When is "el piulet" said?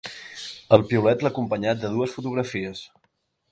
0.77-1.27